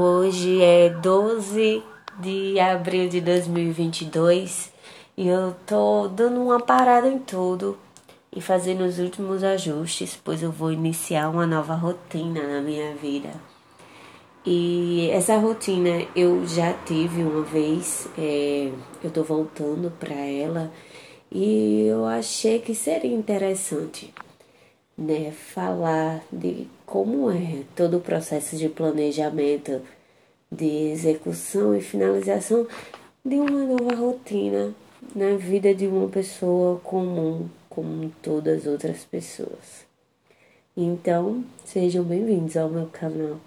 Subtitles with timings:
[0.00, 1.82] Hoje é 12
[2.20, 4.72] de abril de 2022
[5.16, 7.76] e eu tô dando uma parada em tudo
[8.32, 13.30] e fazendo os últimos ajustes, pois eu vou iniciar uma nova rotina na minha vida.
[14.46, 18.70] E essa rotina eu já tive uma vez, é,
[19.02, 20.72] eu tô voltando para ela
[21.28, 24.14] e eu achei que seria interessante
[24.98, 29.80] né, falar de como é todo o processo de planejamento,
[30.50, 32.66] de execução e finalização
[33.24, 34.74] de uma nova rotina
[35.14, 39.86] na vida de uma pessoa comum, como todas as outras pessoas.
[40.76, 43.38] Então, sejam bem-vindos ao meu canal.